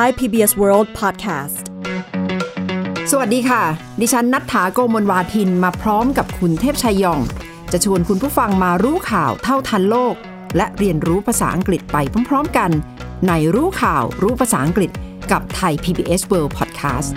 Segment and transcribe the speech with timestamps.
[0.00, 1.56] Thai PBS World Podcast
[3.10, 3.62] สวัสดีค่ะ
[4.00, 7.20] ดิฉันนัฐถาโกมลวาทินมาพร้อมกับคุณเทพชัยยอง
[7.72, 10.14] จะชวนคุณผู้ฟังมารู้ข่าวเท่าทันโลก
[10.56, 11.96] และเรียนรู้ภาษาอังกฤษไป
[12.28, 12.70] พร้อม ๆ กัน
[13.26, 14.90] ในรู้ข่าวรู้ภาษาอังกฤษ
[15.30, 17.10] กับไทย PBS World Podcast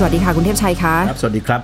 [0.00, 1.60] สวัสดีค่ะ คุณเทพชัยคะครับ สวัสดีครับ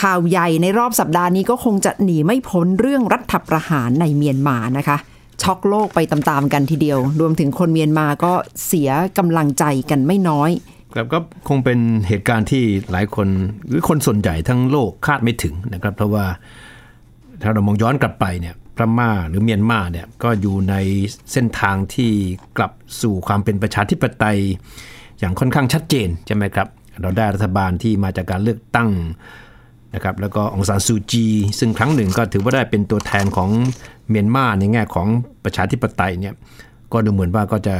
[0.00, 4.96] ข่าวใหญ่ในรอบสัปดาห์นี้ก็คงจะหนีไม่พ้นเรื่องรัฐประหารในเมียนมานะคะ
[5.42, 8.32] ช็อกโลกไปตามๆกันทีเดียว รวมถึงคนเมียนมาก็
[8.66, 10.50] เสียกำลังใจกันไม่น้อย
[10.94, 11.18] ครับก็
[11.48, 13.28] คงเป็นเหตุการณ์ที่หลายคน
[13.68, 16.24] หรือคนส่วนใหญ่ทั้งโลกคาดไม่ถึงนะครับ เพราะว่า
[17.42, 20.74] ถ้าเรามองย้อนกลับไปเนี่ยพม่าหรือเมียนมาเนี่ยก็อยู่ใน
[21.32, 22.10] เส้นทางที่
[22.56, 22.72] กลับ
[23.02, 24.38] สู่ความเป็นประชาธิปไตย
[25.18, 26.68] อย่างค่อนข้างชัดเจนใช่ไหมครับ
[27.00, 28.90] เราได้รัฐบาลที่มาจากการเลือกตั้ง
[29.94, 31.26] นะครับแล้วก็องซานซูจี
[31.58, 33.50] ซึ่งครั้งหนึ่งก็ถือว่าได้เป็นตัวแทนของ
[34.08, 35.08] เมียนมาในแง่ของ
[35.44, 36.34] ประชาธิปไตยเนี่ย
[36.92, 37.74] ก็ดูเหมือนว่าก็จะ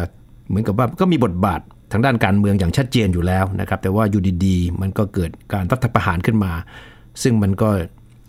[0.49, 1.61] เหมือนกับว่าก็มีบทบาท
[1.93, 6.53] ทางด้านการเมืองอย่างชัดเจนอยู่แล้วนะครับ แต่ว่าอยู่ดีๆ มันก็เกิดการรัฐประหารขึ้นมา
[7.23, 7.71] ซึ่งมันก็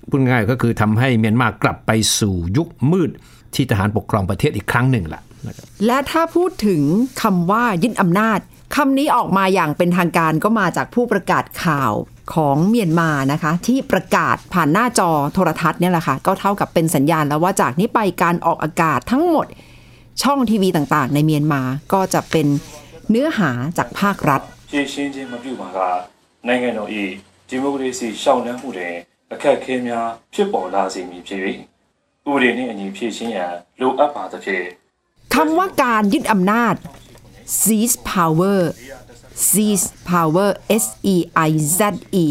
[0.10, 3.10] พูดง่ายก็คือทำให้เมียนมากลับไปสู่ยุคมืด
[3.56, 5.54] ที่ทหารปกครองประเทศอีกครั้งหนึ่งละนะ
[5.86, 6.82] และถ้าพูดถึง
[7.22, 8.40] คำว่ายึดอำนาจ
[8.75, 11.93] คำนี้ออกมาอย่างเป็นทางการก็มาจากผู้ประกาศข่าว
[12.35, 19.47] ของเมียนมานะคะ ที่ประกาศผ่านหน้าจอโทรทัศน์เนี่ยแหละค่ะ ก็เท่ากับเป็นสัญญาณแล้วว่าจากนี้ไปการออกอากาศทั้งหมด
[20.23, 21.63] ช่องทีวีต่างๆ ในเมียนมา
[21.93, 22.47] ก็จะเป็น
[23.11, 24.41] เนื้อหาจากภาครัฐ
[24.71, 25.79] ဖြည့်ရှင်းခြင်းမပြုပါက
[26.49, 26.91] နိုင်ငံတော်၏
[27.49, 28.95] ဒီမိုကရေစီရှောင်လန်းမှုတွင်
[29.33, 31.41] အခက်အခဲများဖြစ်ပေါ်လာစေမည်ဖြစ်၍
[32.29, 34.67] ဥပဒေနှင့်အညီဖြည့်ရှင်းရန်လိုအပ်ပါသဖြင့်
[35.35, 36.75] คำว่าการยึดอำนาจ
[37.60, 38.60] seize power
[39.50, 40.50] seize power
[40.84, 41.16] S E
[41.48, 41.82] I Z
[42.24, 42.26] E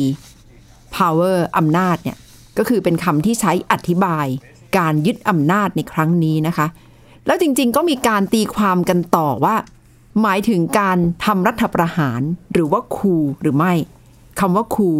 [0.96, 2.18] power อำนาจเนี่ย
[2.58, 4.26] ก็คือเป็นคำที่ใช้อธิบาย
[4.78, 6.66] การยึดอำนาจในครั้งนี้นะคะ
[7.26, 9.56] แล้วจริงๆก็มีการตีความกันต่อว่า
[10.22, 12.20] หมายถึงการทำรัฐประหาร
[12.52, 13.72] หรือว่าคูหรือไม่
[14.40, 14.90] คำว่าคู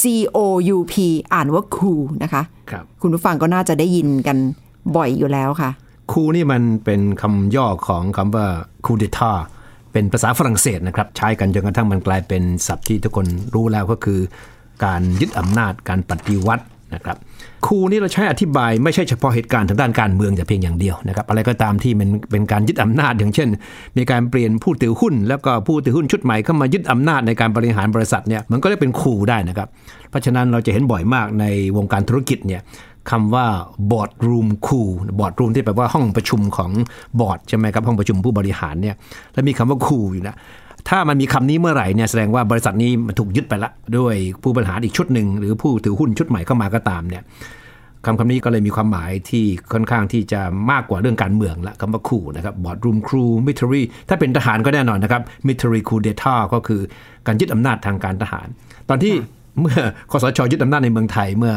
[0.00, 0.02] C
[0.36, 0.38] O
[0.76, 0.94] U P
[1.32, 1.92] อ่านว่าคู
[2.22, 4.36] นะคะครับคุณผู้ฟังก็น่าจะได้ยินกัน
[4.96, 5.70] บ่อยอยู่แล้วค่ะ
[6.12, 8.46] คูนี่มันเป็นคำย่อของคำว่า
[8.84, 9.32] คูเดตา
[9.94, 14.20] เป็นภาษาฝรั่งเศสนะครับ ใช้กันจนกระทั่งมันกลายเป็นศัพท์ที่ทุกคนรู้แล้วก็คือ
[14.84, 17.16] การยึดอำนาจการปฏิวัตินะครับ
[17.66, 23.48] คูนี่เราใช้อธิบายไม่ใช่เฉพาะเหตุการณ์ทางด้านการเมืองแต่เพียงอย่างเดียวนะครับอะไรก็ตามที่มันเป็นการยึดอำนาจอย่างเช่น
[23.96, 29.68] มีการเปลี่ยนผู้ถือหุ้น แล้วก็ผู้ถือหุ้นชุดใหม่เข้ามายึดอำนาจในการบริหารบริษัทเนี่ยมันก็เรียกเป็นคูได้นะครับ
[30.10, 31.44] เพราะฉะนั้นเราจะเห็นบ่อยมากใน
[31.76, 32.60] วงการธุรกิจเนี่ย
[33.10, 33.46] คำว่า
[33.90, 36.70] board room cool board room ที่แปลว่าห้องประชุมของ
[37.20, 38.96] บอร์ดใช่ไหมครับห้องประชุมผู้บริหารเนี่ย
[39.32, 40.36] แล้วมีคำว่า cool อยู่นะ
[40.88, 47.22] ถ้ามันมีคำนี้เมื่อไหร่เนี่ยแสดงว่าบริษัทนี้มันถูกยึดไปละด้วยผู้บริหารอีกชุดหนึ่ง หรือผู้ถือหุ้นชุดใหม่เข้ามาก็ตามเนี่ย
[48.06, 50.40] คำคำนี้ก็เลยมีความหมายที่ค่อนข้างที่จะ
[50.70, 56.80] มากกว่าเรื่องการเมืองละคำว่า cool นะครับ board room crew military ถ้าเป็นทหารก็แน่นอนนะครับ military coup d'etat ก็คือ
[57.26, 58.46] การยึดอำนาจทางการทหาร
[58.88, 59.14] ตอนที่
[59.60, 59.78] เมื่อ
[60.10, 61.54] คสชยึดอำนาจในเมืองไทยเมื่อ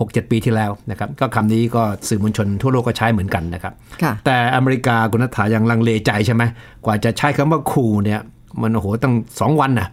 [0.00, 3.72] 6-7 ปีที่แล้วนะครับก็คำนี้ก็สื่อมวลชนทั่วโลกก็ใช้เหมือนกันนะครับ
[4.02, 6.42] ค่ะแต่อเมริกาคุณนัฐายังลังเลใจใช่ไหม
[6.84, 8.20] กว่าจะใช้คำว่าคูเนี่ย
[8.62, 9.88] มันโอ้โหตั้งสองวันนะ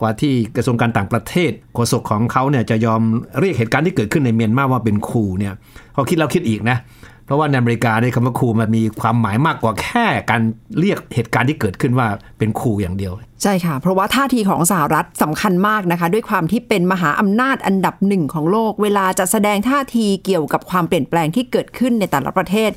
[0.00, 3.02] กว่าที่กระทรวงการต่างประเทศโฆษกของเขาเนี่ยจะยอม
[3.40, 5.52] เรียกเหตุการณ์ที่เกิดขึ้นในเมียนมาว่าเป็นคูเนี่ย
[5.94, 6.78] เขาคิดแล้วคิดอีกนะ
[7.26, 10.42] เพราะว่าในอเมริกาเนี่ยคำว่าคูมันมีความหมายมากกว่าแค่การ
[10.78, 13.12] เรียกเหตุการณ์ที่เกิดขึ้นว่าเป็นคูอย่างเดียว
[13.42, 22.70] ใช่ค่ะ เพราะว่าท่าทีของสหรัฐสำคัญมากนะคะ ด้วยความที่เป็นมหาอำนาจอันดับหนึ่งของโลก เวลาจะแสดงท่าทีเกี่ยวกับความเปลี่ยนแปลงที่เกิดขึ้นในแต่ละประเทศ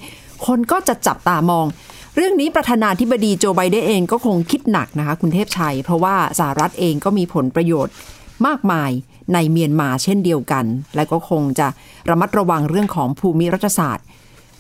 [0.47, 1.65] คนก็จะจับตามอง
[2.15, 7.93] เรื่องนี้ประธานาธิบดีโจไบเดนเองก็คงคิดหนักนะคะ คุณเทพชัย เพราะว่าสหรัฐเองก็มีผลประโยชน์
[8.47, 8.91] มากมาย
[9.33, 11.67] ในเมียนมาเช่นเดียวกัน และก็คงจะ
[12.09, 14.05] ระมัดระวังเรื่องของภูมิรัฐศาสตร์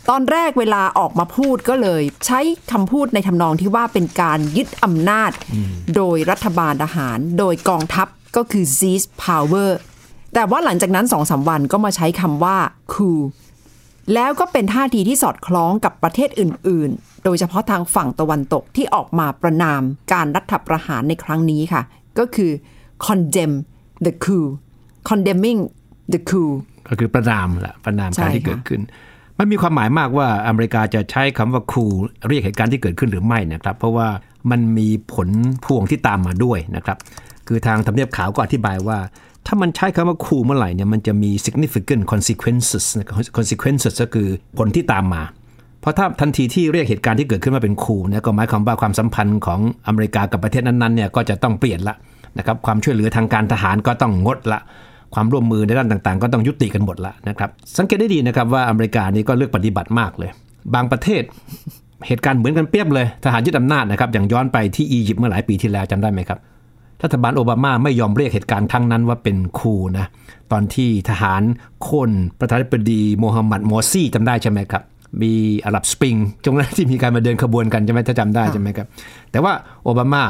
[0.09, 2.39] ตอนแรกเวลาออกมาพูดก็เลย ใช้
[2.71, 5.31] คำพูดในทำนองที่ว่าเป็นการยึดอำนาจ
[5.95, 9.71] โดยรัฐบาลทหาร โดยกองทัพก็คือ seize power
[10.33, 12.57] แต่ว่าหลังจากนั้นสองสาวันก็มาใช้คำว่า
[12.93, 13.21] coup
[14.13, 19.81] แล้วก็เป็นท่าทีที่สอดคล้องกับประเทศอื่น ๆ โดยเฉพาะทางฝั่งตะวันตกที่ออกมาประนาม
[20.13, 21.81] การรัฐประหารในครั้งนี้ค่ะ
[22.19, 22.51] ก็คือ
[23.05, 23.53] condemn
[24.05, 24.47] the coup
[25.09, 25.59] condemning
[26.13, 26.51] the coup
[26.87, 28.81] ก็คือประนามแหละประนามใช่การที่ค่ะเกิดขึ้น
[29.39, 31.85] มันมีความหมายมากว่าอเมริกาจะใช้คำว่าคู
[32.27, 34.07] เรียกเหตุการณ์ที่เกิดขึ้นหรือไม่นะครับ เพราะว่า
[34.51, 35.29] มันมีผล
[35.65, 36.97] พวงที่ตามมาด้วยนะครับ
[37.47, 38.97] คือทางทำเนียบขาวก็อธิบายว่า
[39.45, 44.27] ถ้ามันใช้คำว่าคูเมื่อไหร่เนี่ยมันจะมี significant consequences นะ consequences ก็คือ
[44.57, 45.23] ผลที่ตามมา
[45.81, 51.95] เพราะถ้าทันทีที่เรียกเหตุการณ์ที่เกิดขึ้นมาเป็นคูเนี่ยก็หมายความว่าความสัมพันธ์ของอเมริกากับประเทศนั้นๆเนี่ยก็จะต้องเปลี่ยนละ
[52.37, 54.59] นะครับความช่วยเหลือทางการทหารก็ต้องงดละ
[55.15, 60.29] ความร่วมมือในด้านต่างๆ ก็ต้องยุติกันหมดละนะครับ สังเกตได้ดีนะครับว่าอเมริกานี่ก็เลือกปฏิบัติมากเลย
[60.73, 61.23] บางประเทศ
[62.07, 66.39] เหตุการณ์เหมือนกันเปรียบเลย ทหารยึดอำนาจนะครับ อย่างย้อนไปที่อียิปต์เมื่อหลายปีที่แล้วจำได้ไหมครับ
[67.03, 70.05] รัฐบาลโอบามาไม่ยอมเรียกเหตุการณ์ครั้งนั้นว่าเป็นคูนะ
[70.51, 71.41] ตอนที่ทหาร
[71.89, 74.83] คนประธานาธิบดีโมฮัมหมัดมอซีจำได้ใช่ไหมครับ
[75.21, 75.33] มี
[75.65, 78.87] อาหรับสปริงตรงนั้นที่มีการมาเดินขบวนกันใช่ไหมถ้าจำได้ใช่ไหมครับ
[79.31, 79.53] แต่ว่า
[79.83, 80.23] โอบามา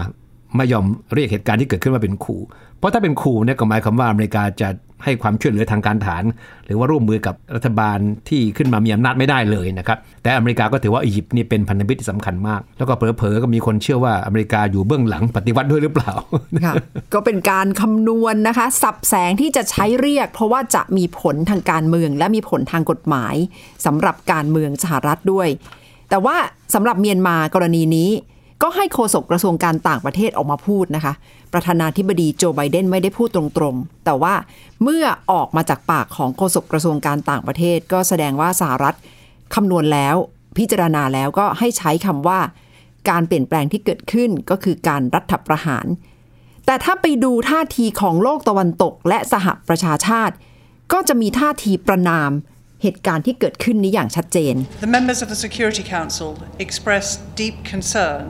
[0.55, 2.37] ไม่ยอมเรียกเหตุการณ์ที่เกิดขึ้นว่าเป็นคู
[2.79, 4.69] เพราะถ้าเป็นคูเนี่ยก็หมายความว่าอเมริกาจะ
[5.03, 6.23] ให้ความช่วยเหลือทางการทหาร
[6.65, 7.97] หรือว่าร่วมมือกับรัฐบาล
[8.29, 16.13] ที่ขึ้นมามีอำนาจไม่ได้เลยนะครับ แต่อเมริกาก็ถือว่าอียิปต์นี่เป็นพันธมิตรที่สำคัญมาก แล้วก็เผลอๆก็มีคนเชื่อว่าอเมริกาอยู่เบื้องหลังปฏิวัติด้วยหรือเปล่า
[17.13, 23.35] ก็เป็นการคำนวณนะคะ สับแสงที่จะใช้เรียก เพราะว่าจะมีผลทางการเมือง และมีผลทางกฎหมาย
[23.85, 25.47] สำหรับการเมืองสหรัฐด้วย
[26.09, 26.35] แต่ว่า
[26.73, 28.09] สำหรับเมียนมากรณีนี้
[28.61, 31.13] ก็ให้โฆษกกระทรวงการต่างประเทศออกมาพูดนะคะ
[31.53, 33.43] ประธานาธิบดีโจไบเดนไม่ได้พูดตร
[33.73, 34.33] งๆ แต่ว่า
[34.83, 38.95] เมื่อออกมาจากปากของโฆษกกระทรวงการต่างประเทศ ก็แสดงว่าสหรัฐ
[39.55, 40.15] คำนวณแล้ว
[40.57, 42.39] พิจารณาแล้วก็ให้ใช้คำว่า
[43.09, 45.85] การเปลี่ยนแปลงที่เกิดขึ้นก็คือการรัฐประหาร
[46.65, 50.35] แต่ถ้าไปดูท่าทีของโลกตะวันตก และสหประชาชาติ
[50.93, 52.31] ก็จะมีท่าทีประนาม
[52.83, 54.55] เหตุการณ์ที่เกิดขึ้นนี้อย่างชัดเจน
[54.85, 56.29] The members of the Security Council
[56.65, 58.23] expressed deep concern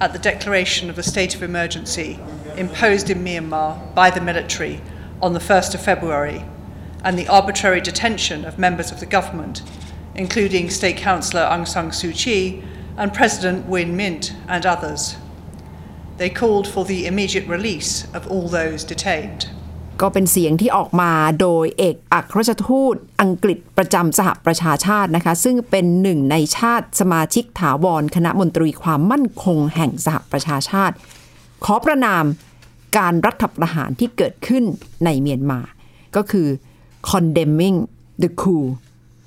[0.00, 2.18] at the declaration of a state of emergency
[2.56, 4.80] imposed in Myanmar by the military
[5.20, 6.44] on the 1st of February
[7.02, 9.62] and the arbitrary detention of members of the government,
[10.14, 12.62] including State Councillor Aung San Suu Kyi
[12.96, 15.16] and President Win Mint and others.
[16.16, 19.48] They called for the immediate release of all those detained.
[20.00, 30.94] ก็เป็นเสียงที่ออกมาโดยเอกอัครราชทูตอังกฤษประจำสหประชาชาตินะคะ ซึ่งเป็นหนึ่งในชาติสมาชิกถาวรคณะมนตรีความมั่นคงแห่งสหประชาชาติ
[31.64, 32.24] ขอประนาม
[32.98, 34.64] การรัฐประหารที่เกิดขึ้น
[35.04, 35.60] ในเมียนมา
[36.16, 36.48] ก็คือ
[37.10, 37.78] condemning
[38.22, 38.66] the coup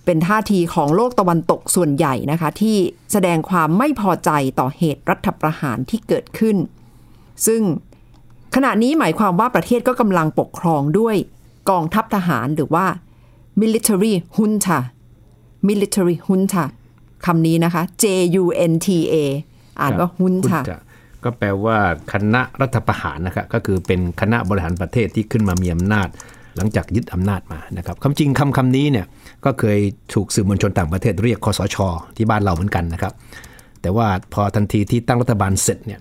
[0.06, 2.78] เป็นท่าทีของโลกตะวันตกส่วนใหญ่นะคะ ที่
[3.12, 6.58] แสดงความไม่พอใจต่อเหตุรัฐประหารที่เกิดขึ้น
[7.48, 7.62] ซึ่ง
[8.56, 11.16] ขณะนี้หมายความว่าประเทศก็กำลังปกครองด้วย
[11.70, 12.86] กองทัพทหารหรือว่า
[13.62, 14.80] military junta
[15.68, 16.64] military junta
[17.26, 18.06] คำนี้นะคะ J
[18.42, 19.16] U N T A
[19.80, 20.80] อ่านว่า junta จะ
[21.24, 21.78] ก็แปลว่า
[22.12, 26.08] คณะรัฐประหารนะครับก็คือเป็นคณะบริหารประเทศที่ขึ้นมามีอำนาจ
[26.58, 29.06] หลังจากยึดอำนาจมานะครับคำจริงคำคำนี้เนี่ย
[29.46, 29.80] ก็เคย
[30.14, 31.78] ถูกสื่อมวลชนต่างประเทศเรียกคอสช
[32.18, 33.14] ที่บ้านเราเหมือนกันนะครับ
[33.82, 36.00] แต่ว่าพอทันทีที่ตั้งรัฐบาลเสร็จเนี่ย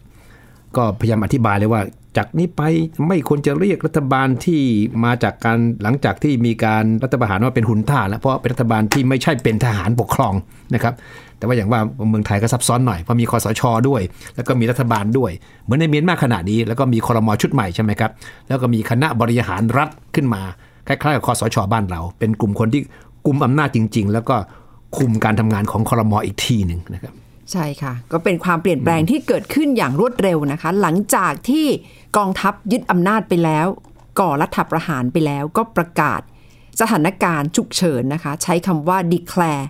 [0.76, 1.82] ก็พยายามอธิบายเลยว่า
[2.16, 2.62] จากนี้ไป
[3.08, 4.60] ไม่ควรจะเรียกรัฐบาลที่
[5.04, 10.34] มาจากการหลังจากที่มีการรัฐประหารว่าเป็นหุนท่าแล้วเพราะเป็นรัฐบาลที่ไม่ใช่เป็นทหารปกครอง
[10.74, 10.94] นะครับ
[11.38, 11.80] แต่ว่าอย่างว่า
[12.10, 14.02] เมืองไทยก็ซับซ้อนหน่อยเพราะมีคอสชด้วย
[14.36, 15.30] แล้วก็มีรัฐบาลด้วย
[15.64, 18.10] เหมือนในเมียนมาขณะนี้ แล้วก็มีคอรมอชุดใหม่ใช่ไหมครับ
[18.48, 20.42] แล้วก็มีคณะบริหารรัฐขึ้นมา
[20.86, 22.82] คล้ายๆกับคอสชบ้านเรา เป็นกลุ่มคนที่
[23.26, 24.36] กลุ่มอำนาจจริง ๆ แล้วก็
[24.96, 27.14] คุมการทำงานของคอรมออีกทีหนึ่งนะครับ
[27.52, 31.66] ใช่ค่ะ ก็เป็นความเปลี่ยนแปลงที่เกิดขึ้นอย่างรวดเร็วนะคะ หลังจากที่
[32.16, 33.66] กองทัพยึดอำนาจไปแล้ว
[34.20, 36.20] ก่อรัฐประหารไปแล้วก็ประกาศ
[36.80, 39.64] สถานการณ์ฉุกเฉินนะคะ ใช้คำว่า declare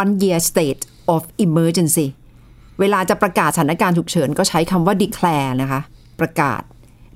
[0.00, 0.82] one year state
[1.14, 2.06] of emergency
[2.80, 5.80] เวลาจะประกาศสถานการณ์ฉุกเฉินก็ใช้คำว่า declare นะคะ
[6.20, 6.62] ประกาศ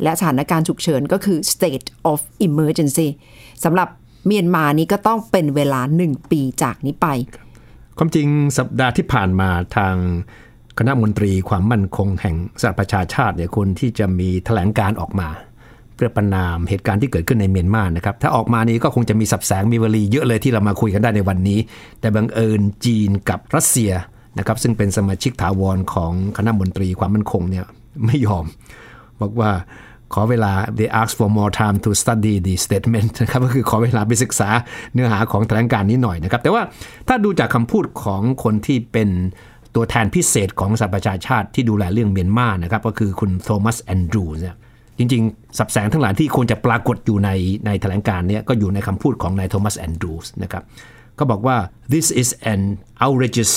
[0.03, 3.09] และสถานการณ์ฉุกเฉินก็คือ state of emergency
[3.65, 3.89] สำหรับ
[4.27, 7.07] เมียนมานี้ก็ต้องเป็นเวลาหนึ่งปีจากนี้ไป
[7.99, 9.95] ความจริงสัปดาห์ที่ผ่านมาทาง
[10.79, 15.29] คณะมนตรีความมั่นคงแห่งสหประชาชาติเนี่ยคนที่จะมีแถลงการออกมา
[15.95, 21.59] เพื่อประนามเหตุการณ์ที่เกิดขึ้นในเมียนมานะครับ ถ้าออกมานี้ก็คงจะมีสับแสงมีวลีเยอะเลยที่เรามาคุยกันได้ในวันนี้
[22.01, 23.93] แต่บังเอิญจีนกับรัสเซีย
[24.39, 27.65] นะครับ ซึ่งเป็นสมาชิกถาวรของคณะมนตรีความมั่นคงเนี่ย
[28.07, 28.45] ไม่ยอม
[29.21, 29.51] บอกว่า
[30.15, 34.49] ขอเวลา they ask for more time to study the statement นะครับก็คือขอเวลาไปศึกษา
[34.93, 36.63] เนื้อหาของแถลงการนี้หน่อยนะครับ แต่ว่า
[37.09, 39.09] ถ้าดูจากคำพูดของคนที่เป็น
[39.75, 44.57] ตัวแทนพิเศษของสหประชาชาติที่ดูแลเรื่องเมียนมานะครับ ก็คือคุณโทมัสแอนดรูเนี่ย
[44.99, 47.31] จริงๆ สับแสงทั้งหลายที่ควรจะปรากฏอยู่ใน
[47.67, 50.63] ในแถลงการเนี้ก็อยู่ในคำพูดของนายโทมัสแอนดรูสนะครับ
[51.19, 51.57] ก็บอกว่า
[51.95, 52.61] this is an
[53.05, 53.53] outrageous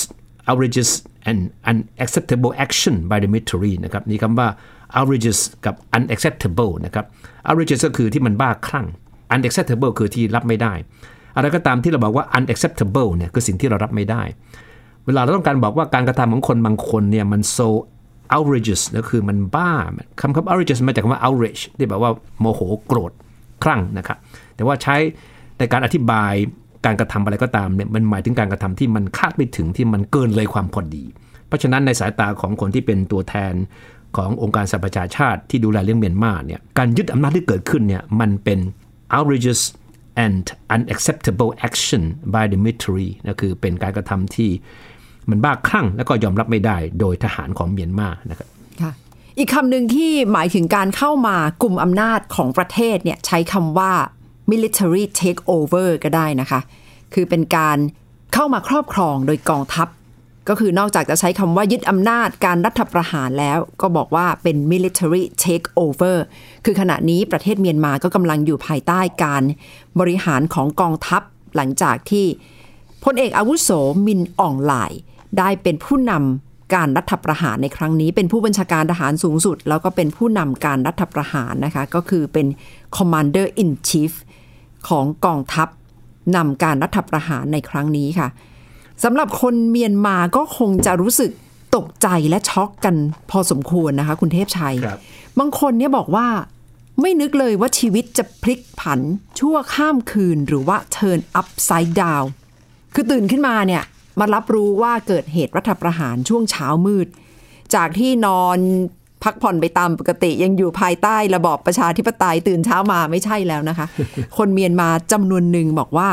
[0.49, 0.91] outrageous
[1.29, 1.39] and
[1.71, 4.47] unacceptable action by the military นะครับนี่คำว่า
[4.96, 7.06] outrageous กับ unacceptable นะครับ
[7.48, 8.88] outrageous ก็คือที่มันบ้าคลั่ง
[9.34, 10.74] unacceptable คือที่รับไม่ได้
[11.36, 14.24] อะไรก็ตามที่เราบอกว่า unacceptable เนี่ยคือสิ่งที่เรารับไม่ได้
[15.06, 17.67] เวลาเราต้องการบอกว่าการกระทำของคนบางคนเนี่ยมัน so
[18.36, 19.72] outrageous ก็คือมันบ้า
[20.22, 23.12] คำคำ outrageous มาจากคำว่า outrage ที่แบบว่าโมโหโกรธ
[23.63, 24.17] คลั่งนะครับ
[24.56, 24.96] แต่ว่าใช้
[25.58, 26.34] ในการอธิบาย
[26.86, 31.03] การกระทำอะไรก็ตามเนี่ยมันหมายถึงการกระทำที่มันคาดไม่ถึงที่มันเกินเลยความพอดี
[31.48, 33.53] เพราะฉะนั้นในสายตาของคนที่เป็นตัวแทน
[34.17, 38.59] ขององค์การสหประชาชาติที่ดูแลเรื่องเมียนมาเนี่ยการยึดอำนาจที่เกิดขึ้นเนี่ยมันเป็น
[39.15, 39.62] outrageous
[40.25, 40.43] and
[40.75, 44.51] unacceptable action by the military นะคือเป็นการกระทำที่
[45.29, 48.47] มันบ้าคลั่งแล้วก็ยอมรับไม่ได้โดยทหารของเมียนมานะครับ
[48.81, 48.91] ค่ะ
[49.38, 53.91] อีกคำหนึ่งที่หมายถึงการเข้ามากลุ่มอำนาจของประเทศเนี่ยใช้คำว่า
[54.51, 56.59] military takeover ก็ได้นะคะ
[57.13, 57.77] คือเป็นการ
[58.33, 59.88] เข้ามาครอบครองโดยกองทัพ
[60.49, 66.17] ก็คือนอกจากจะใช้คำว่ายึดอำนาจการรัฐประหารแล้ว ก็บอกว่าเป็น military takeover
[66.65, 69.43] คือขณะนี้ประเทศเมียนมาก็กำลังอยู่ภายใต้การ
[69.99, 71.21] บริหารของกองทัพ
[71.55, 72.25] หลังจากที่
[73.03, 73.69] พลเอกอาวุโส
[74.05, 74.91] มินอ่องหลาย
[75.37, 82.47] ได้เป็นผู้นำการรัฐประหารในครั้งนี้ เป็นผู้บัญชาการทหารสูงสุด แล้วก็เป็นผู้นำการรัฐประหารนะคะ ก็คือเป็น
[82.95, 84.11] commander in chief
[84.89, 85.67] ของกองทัพ
[86.35, 88.27] นำการรัฐประหารในครั้งนี้ค่ะ
[89.03, 91.31] สำหรับคนเมียนมาก็คงจะรู้สึก
[91.75, 92.95] ตกใจและช็อกกัน
[93.31, 94.99] พอสมควรนะคะ คุณเทพชัยครับ
[95.39, 96.27] บางคนเนี่ยบอกว่า
[97.01, 98.99] ไม่นึกเลยว่าชีวิตจะพลิกผัน
[99.39, 102.25] ชั่วข้ามคืนหรือว่า turn upside down
[102.93, 103.83] คือตื่นขึ้นมาเนี่ย
[104.19, 107.07] มารับรู้ว่าเกิดเหตุรัฐประหารช่วงเช้ามืด
[107.75, 108.57] จากที่นอน
[109.23, 113.87] พักผ่อนไปตามปกติยังอยู่ภายใต้ระบอบประชาธิปไตยตื่นเช้ามาไม่ใช่แล้วนะคะ
[114.37, 116.09] คนเมียนมาจำนวนหนึ่งบอกว่า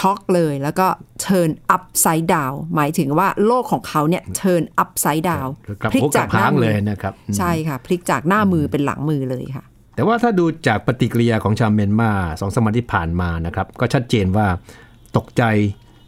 [0.00, 0.86] ช็อกเลย แล้วก็
[1.24, 5.48] turn upside down หมายถึงว่าโลกของเขาเนี่ย turn upside down
[5.82, 9.64] กลับหัวกลับหางเลยนะครับ ใช่ค่ะ พลิกจากหน้ามือเป็นหลังมือเลยค่ะ
[9.96, 14.46] แต่ว่าถ้าดูจากปฏิกิริยาของชาวเมียนมาสองสมวันที่ผ่านมานะครับ ก็ชัดเจนว่า
[15.16, 15.42] ตกใจ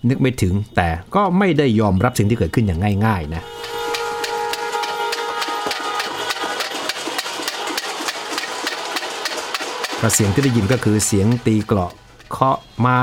[0.08, 3.42] นึกไม่ถึง แต่ก็ไม่ได้ยอมรับสิ่งที่เกิดขึ้นอย่างง่าย ๆ นะ
[10.00, 11.92] ก็เสียงที่ได้ยินก็คือเสียงตีเกราะ
[12.30, 13.02] เคาะไม้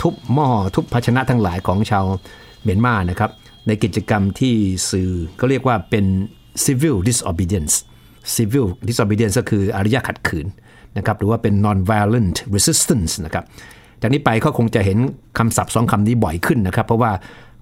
[0.00, 2.04] ทุบหม้อทุบภาชนะทั้งหลายของชาว
[2.62, 3.30] เมียนมานะครับ
[3.66, 4.54] ในกิจกรรมที่
[4.90, 6.04] สื่อก็เรียกว่าเป็น
[6.64, 7.74] civil disobedience
[8.36, 10.46] civil disobedience ก็คืออารยะขัดขืน
[10.96, 13.44] นะครับหรือว่าเป็น non-violent resistance นะครับ
[14.02, 14.98] จากนี้ไปก็คงจะเห็น
[15.38, 17.12] คำศัพท์สองคำนี้บ่อยขึ้นนะครับ เพราะว่า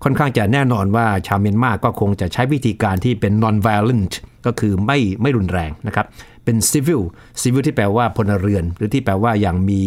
[0.04, 4.12] ค่อนข้างจะแน่นอนว่าชาวเมียนมาก็คงจะใช้วิธีการที่เป็น non-violent
[4.46, 6.06] ก็คือไม่ไม่รุนแรงนะครับ
[6.44, 7.02] เป็น civil
[7.42, 9.80] civil ที่แปลว่าพลเรือน หรือที่แปลว่าอย่างมี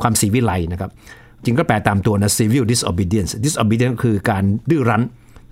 [0.00, 0.90] ความสีวิไลนะครับ
[1.44, 5.02] จริงก็แปลตามตัวนะ civil disobedience disobedience ก็คือการดื้อรั้น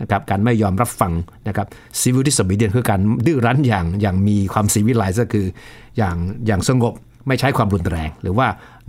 [0.01, 1.13] นะครับการไม่ยอมรับฟัง
[1.49, 1.67] นะครับ
[2.01, 5.47] civil disobedience คือการดื้อรั้นอย่างอย่างมีความสีวิไลก็คือ
[5.99, 6.17] อย่าง
[6.47, 6.95] อย่างสงบ
[7.29, 8.49] ไม่ใช้ความรุนแรง หรือว่า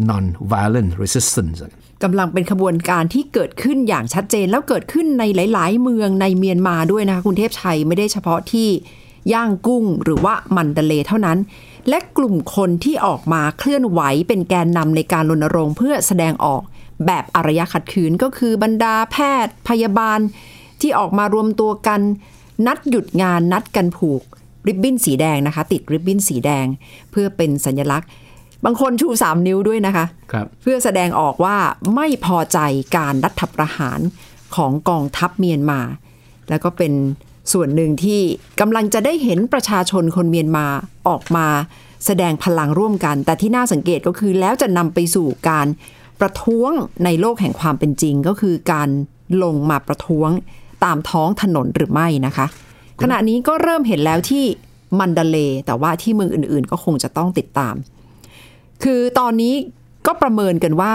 [0.09, 1.57] non violent resistance
[2.03, 8.69] กำลังเป็นขบวนการที่เกิดขึ้นอย่างชัดเจนแล้วเกิดขึ้นในหลาย ๆ เมืองในเมียนมาด้วยนะคะคุณเทพชัยไม่ได้เฉพาะที่
[9.33, 11.37] ย่างกุ้งหรือว่ามันเดเลยเท่านั้น
[11.89, 16.61] และกลุ่มคนที่ออกมาเคลื่อนไหวเป็นแกนนำในการรณรงค์เพื่อแสดงออก
[17.05, 20.19] แบบอารยะขัดขืนก็คือบรรดาแพทย์พยาบาล
[20.81, 22.01] ที่ออกมารวมตัวกัน
[22.67, 24.21] นัดหยุดงานนัดกันผูก
[24.67, 26.65] ริบบิ้นสีแดงนะคะ ติดริบบิ้นสีแดง
[27.11, 28.09] เพื่อเป็นสัญลักษณ์
[28.65, 31.57] บางคนชู 3 นิ้วด้วยนะคะครับเพื่อแสดงออกว่า
[31.95, 32.59] ไม่พอใจ
[32.97, 33.99] การรัฐประหาร
[34.55, 35.81] ของกองทัพเมียนมา
[36.49, 36.93] แล้วก็เป็น
[37.53, 38.21] ส่วนหนึ่งที่
[38.59, 40.65] กำลังจะได้เห็นประชาชนคนเมียนมา
[41.07, 41.47] ออกมา
[42.05, 45.67] แสดงพลังร่วมกัน แต่ที่น่าสังเกตก็คือแล้วจะนำไปสู่การ
[46.21, 46.71] ประท้วง
[47.05, 48.89] ในโลกแห่งความเป็นจริงก็คือการ
[49.43, 50.29] ลงมาประท้วง
[50.83, 52.45] ตามท้องถนนหรือไม่นะคะ
[53.01, 54.45] ขณะนี้ก็เริ่มเห็นแล้วที่
[54.99, 57.75] มันดาเลย์แต่ว่าที่เมืองอื่นๆ ก็คงจะต้องติดตาม
[58.83, 59.53] คือตอนนี้
[60.07, 60.93] ก็ประเมินกันว่า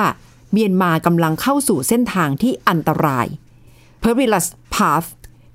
[0.52, 3.26] เมียนมากำลังเข้าสู่เส้นทางที่อันตราย
[4.02, 5.08] perilous path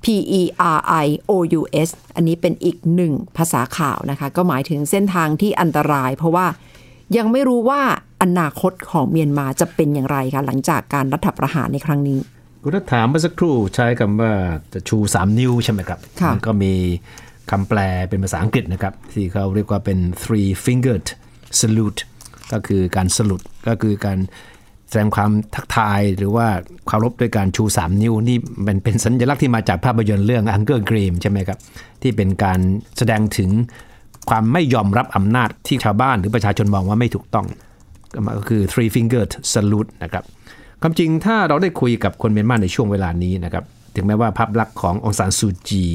[0.03, 0.05] P
[0.39, 0.41] E
[0.75, 6.47] R I O U S อันนี้เป็นอีกหนึ่งภาษาข่าวนะคะ ก็หมายถึงเส้นทางที่อันตราย เพราะว่า
[7.17, 7.81] ยังไม่รู้ว่า
[8.21, 12.19] อนาคตของเมียนมาจะเป็นอย่างไรคะหลังจากการรัฐประหารในครั้งนี้
[12.63, 14.31] คุณถ้าถามเมื่อสักครู่ใช้คำว่า
[14.73, 16.73] จะชู 3 นิ้วใช่ไหมครับค่ะมัก็มี
[17.51, 21.07] คำแปลเป็นภาษาอังกฤษนะครับ ที่เขาเรียกว่าเป็น three fingered
[21.59, 22.01] salute
[22.51, 24.19] ก็คือการสลุดก็คือการ
[24.89, 26.47] แสดงความทักทายหรือว่า
[26.87, 28.37] เคารพด้วยการชู 3 นิ้ว นี่
[28.67, 31.59] มันเป็นสัญลักษณ์ที่มาจากภาพยนตร์เรื่อง Hunger Game ใช่ไหมครับ
[32.01, 32.59] ที่เป็นการ
[32.97, 33.49] แสดงถึง
[34.29, 37.47] ความไม่ยอมรับอำนาจที่ชาวบ้านหรือประชาชนมองว่าไม่ถูกต้อง
[38.39, 40.23] ก็คือ three fingered salute นะครับ
[40.81, 43.63] ความจริงถ้าเราได้คุยกับคนเมียนมาในช่วงเวลานี้นะครับ
[43.95, 45.85] ถึงแม้ว่าภาพลักษณ์ขององซานซูจี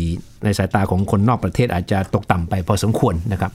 [0.44, 3.52] ในสายตาของคนนอกประเทศอาจจะตกต่ำไปพอสมควรนะครับ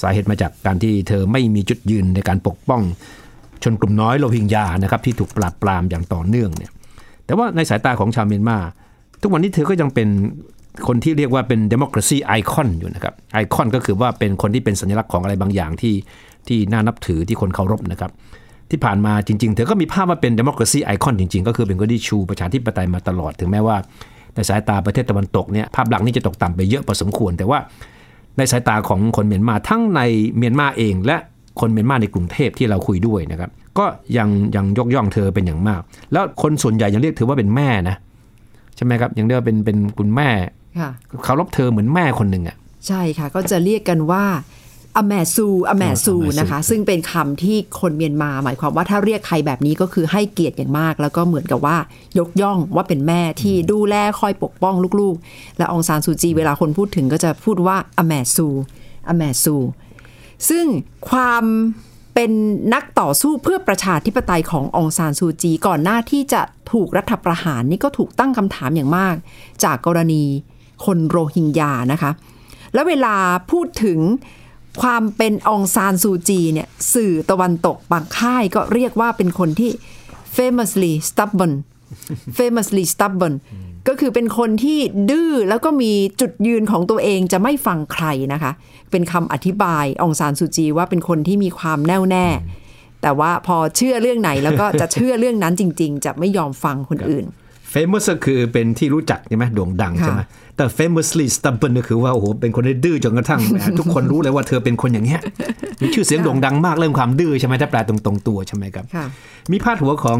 [0.00, 2.82] สาเหตุมาจากการที่เธอไม่มีจุดยืนในการปกป้อง
[3.62, 6.70] ชนกลุ่มน้อยโรฮิงญานะครับที่ถูกปราบปรามอย่างต่อเนื่องเนี่ย
[7.26, 8.58] แต่ว่าในสายตาของชาวเมียนมา
[9.20, 10.08] ทุกวันนี้เธอก็ยังเป็น
[10.86, 15.94] คนที่เรียกว่าเป็น democracy icon อยู่นะครับไอคอนก็คือว่าเป็นคนที่เป็นสัญลักษณ์ของอะไรบางอย่างที่
[16.48, 18.10] ที่น่านับถือที่คนเคารพนะครับ
[18.70, 23.76] ที่ผ่านมาจริง ๆ เธอก็มีภาพว่าเป็น democracy icon จริง ๆ ก็คือเป็นคนที่ชูประชาธิปไตยมาตลอดถึงแม้ว่า
[24.34, 27.58] ในสายตาประเทศตะวันตกเนี่ยภาพลักษณ์นี้จะตกต่ำไปเยอะพอสมควร แต่ว่า
[28.38, 30.00] ในสายตาของคนเมียนมาทั้งใน
[30.36, 31.16] เมียนมาเอง และ
[31.60, 35.80] คนเมียนมาในกรุงเทพที่เราคุยด้วยนะครับ ก็ยังยังยกย่องเธอเป็นอย่างมาก
[36.12, 37.96] แล้วคนส่วนใหญ่ยังเรียกเธอว่าเป็นแม่นะ
[38.76, 40.28] ใช่ไหมครับยังเรียกว่าเป็นเป็นคุณแม่
[41.24, 42.56] เคารพเธอเหมือนแม่คนหนึ่งอะ
[42.86, 44.24] ใช่ค่ะ ก็จะเรียกกันว่า
[44.96, 51.76] อแมซูอแมซูอแมซูนะคะ ซึ่งเป็นคำที่คนเมียนมา หมายความว่าถ้าเรียกใครแบบนี้ก็คือให้เกียรติอย่างมาก แล้วก็เหมือนกับว่า
[52.18, 58.46] ยกย่องว่าเป็นแม่ที่ดูแลคอยปกป้องลูกๆ และองซานซูจีเวลาคนพูดถึงก็จะพูดว่าอแมซู
[59.08, 59.56] อแมซู
[60.48, 60.66] ซึ่ง
[61.10, 61.44] ความ
[62.14, 62.30] เป็น
[62.74, 66.42] นักต่อสู้เพื่อประชาธิปไตยขององซานซูจี ก่อนหน้าที่จะ
[66.72, 69.14] ถูกรัฐประหารนี่ก็ถูกตั้งคำถามอย่างมาก
[69.64, 70.24] จากกรณี
[70.84, 72.10] คนโรฮิงญานะคะ
[72.74, 73.14] แล้วเวลา
[73.50, 74.00] พูดถึง
[74.82, 79.70] ความเป็นองซานซูจีเนี่ยสื่อตะวันตกบางค่ายก็เรียกว่าเป็นคนที่
[80.36, 81.52] famously stubborn
[82.36, 83.34] famously stubborn
[83.88, 84.78] ก็คือเป็นคนที่
[85.10, 88.52] ดื้อแล้วก็มีจุดยืนของตัวเองจะไม่ฟังใครนะคะ
[88.90, 92.26] เป็นคำอธิบายองซานซูจีว่าเป็นคนที่มีความแน่วแน่
[93.02, 97.24] แต่ว่าพอเชื่อเรื่องไหนแล้วก็จะเชื่อเรื่องนั้นจริง ๆ จะไม่ยอมฟังคนอื่น
[97.76, 100.20] famous ก็คือเป็นที่รู้จักใช่ไหมโด่งดังใช่ไหม
[100.56, 105.20] แต่ famously stubborn ก็คือว่าโอ้โหเป็นคนที่ดื้อจนกระทั่งแหมทุกคนรู้เลยว่าเธอเป็นคนอย่างเงี้ย
[105.80, 109.06] มีชื่อเสียงโด่งดังมากเรื่องความดื้อใช่ไหมถ้าแปลตรงตรงๆตัวใช่ไหมครับค่ะ
[109.50, 110.18] มีพาดหัวของ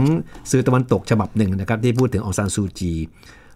[0.50, 2.92] สื่อตะวันตกฉบับหนึ่งนะครับที่พูดถึงองซานซูจี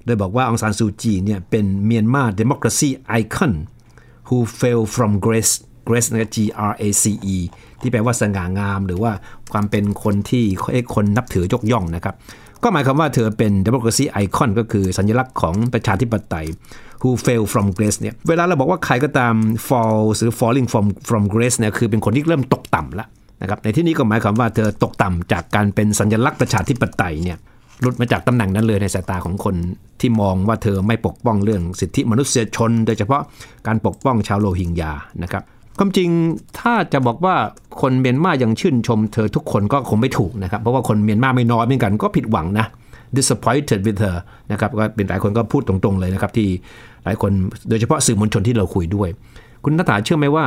[0.04, 2.90] โดยบอกว่าองซานซูจีเนี่ยเป็นเมียนมา democracy
[3.20, 3.52] icon
[4.28, 5.54] who fell from grace
[5.88, 6.36] grace นะครับ G
[6.70, 7.04] R A C
[7.34, 7.36] E
[7.80, 9.12] ที่แปลว่าสง่างามหรือว่า
[9.52, 12.14] ความเป็นคนที่ให้คนนับถือยกย่องนะครับ
[12.62, 16.46] ก็หมายความว่าเธอเป็น democracy icon ก็คือสัญลักษณ์ของประชาธิปไตย
[17.02, 19.34] who fell from grace เนี่ย เวลาเราบอกว่าใครก็ตาม
[19.68, 23.08] fall หรือ falling from from grace เนี่ย คือเป็นคนที่เริ่มตกต่ำแล้ว
[23.42, 27.38] นะครับ ในที่นี้ก็หมายความว่าเธอตกต่ำจากการเป็นสัญลักษณ์ประชาธิปไตยเนี่ย
[27.80, 29.56] หลุดมาจากตำแหน่งนั้นเลยในสายตาของคน
[30.00, 33.22] ที่มองว่าเธอไม่ปกป้องเรื่องสิทธิมนุษยชน โดยเฉพาะ
[33.66, 35.42] การปกป้องชาวโรฮิงญานะครับ
[35.78, 36.08] ความจริง
[36.58, 37.36] ถ้าจะบอกว่า
[37.80, 42.66] คนเมียนมายังชื่นชมเธอทุกคนก็คงไม่ถูกนะครับ เพราะว่าคนเมียนมาไม่น้อยเหมือนกันก็ผิดหวังนะ
[43.16, 44.18] disappointed with her
[44.52, 46.48] นะครับก็เป็นหลายคนก็พูดตรงๆเลยนะครับ ที่
[47.04, 47.32] หลายคน
[47.68, 49.08] โดยเฉพาะสื่อมวลชนที่เราคุยด้วย
[49.64, 50.44] คุณนัฐาเชื่อไหมว่า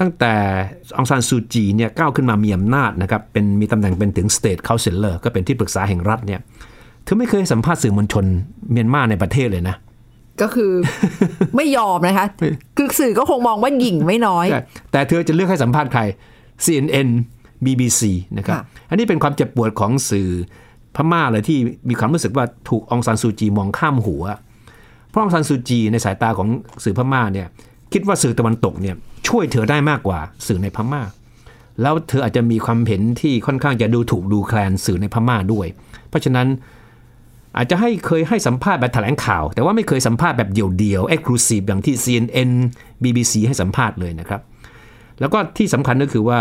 [0.00, 0.34] ตั้งแต่
[0.96, 6.40] องซานซูจีเนี่ยก้าวขึ้นมามีอำนาจนะครับเป็นมีตำแหน่งเป็นถึง state councilor ก็เป็นที่ปรึกษาแห่งรัฐเนี่ย
[7.04, 8.24] เธอไม่เคยสัมภาษณ์สื่อมวลชน
[8.72, 9.76] เมียนมาในประเทศเลยนะ
[10.42, 10.72] ก็คือ
[11.56, 12.26] ไม่ยอมนะคะ
[12.76, 14.60] คือสื่อก็คงมองว่าหยิ่งไม่น้อย แต่
[14.92, 16.02] แต่เธอจะเลือกให้สัมภาษณ์ใคร
[16.64, 17.08] CNN
[17.64, 18.02] BBC
[18.36, 20.28] นะครับค่ะอันนี้เป็นความเจ็บปวดของสื่อ
[20.96, 24.24] พม่าเลยที่มีความรู้สึกว่าถูกองซานซูจีมองข้ามหัว
[25.08, 26.48] เพราะองซานซูจีในสายตาของ
[26.84, 27.46] สื่อพม่าเนี่ย
[27.92, 28.96] คิดว่าสื่อตะวันตกเนี่ย
[29.28, 31.02] ช่วยเธอได้มากกว่าสื่อในพม่า
[31.82, 35.66] แล้วเธออาจจะมีความเห็นที่ค่อนข้างจะดูถูกดูแคลนสื่อในพม่าด้วย
[36.08, 36.46] เพราะฉะนั้น
[37.56, 42.50] อาจจะให้เคยให้สัมภาษณ์แบบแถลงข่าว แต่ว่าไม่เคยสัมภาษณ์แบบเดี่ยวๆ exclusive อย่างที่ CNN
[43.02, 44.40] BBC ให้สัมภาษณ์เลยนะครับ
[45.20, 46.38] แล้วก็ที่สำคัญก็คือว่า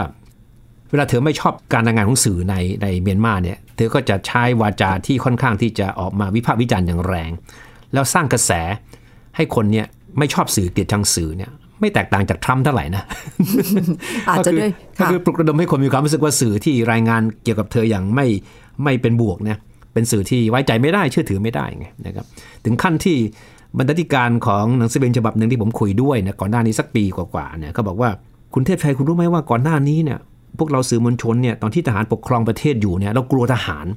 [0.89, 7.31] เวลาเธอไม่ชอบการทำงานของสื่อในในเมียนมาเนี่ย เธอก็จะใช้วาจาที่ค่อนข้างที่จะออกมาวิพากษ์วิจารณ์อย่างแรง
[7.93, 8.51] แล้วสร้างกระแส
[9.35, 9.85] ให้คนเนี่ย
[10.17, 13.03] ไม่ชอบสื่อเกลียดชังสื่อเนี่ยไม่แตกต่างจากทรัมป์เท่าไหร่นะ
[14.29, 18.27] อาจจะด้วยก็ค่ะคือปลุกระดมให้คนมีความรู้สึกว่าสื่อที่รายงานเกี่ยวกับเธออย่างไม่
[18.83, 19.57] ไม่เป็นบวกเนี่ย
[19.93, 22.25] เป็นสื่อที่ไว้ใจไม่ได้เชื่อถือไม่ได้ไงนะครับ
[22.65, 23.17] ถึงขั้นที่
[23.77, 28.09] บรรณาธิการของหนังสือเป็นฉบับหนึ่งที่ผมคุยด้วยนะก่อนหน้านี้สักปีกว่าๆเนี่ยเขาบอกว่า
[28.53, 30.19] คุณเทพชัยคุณรู้ไหมว่าก่อนหน้านี้เนี่ย
[30.57, 33.87] พวกเราสื่อมวลชนเนี่ยตอนที่ทหารปกครองประเทศอยู่เนี่ยเรากลัวทหาร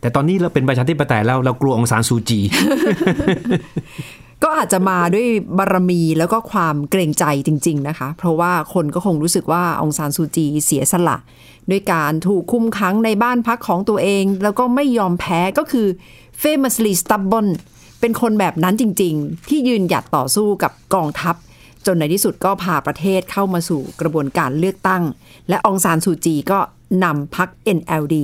[0.00, 2.40] แต่ตอนนี้เราเป็นประชาธิปไตยแล้วเรากลัวองซานซูจี
[4.42, 5.26] ก็อาจจะมาด้วย
[5.58, 11.16] บารมีแล้วก็ความเกรงใจจริง ๆ นะคะ เพราะว่าคนก็คงรู้สึกว่าองซานซูจีเสียสละ
[11.70, 15.86] ด้วยการถูกคุมขังในบ้านพักของตัวเอง แล้วก็ไม่ยอมแพ้ก็คือ
[16.42, 17.48] famously stubborn
[18.00, 21.36] เป็นคนแบบนั้นจริง ๆ ที่ยืนหยัดต่อสู้กับกองทัพ
[21.86, 25.02] จนในที่สุดก็พาประเทศเข้ามาสู่กระบวนการเลือกตั้ง
[25.48, 26.58] และองซานซูจีก็
[27.04, 27.48] นำพัก
[27.78, 28.16] NLD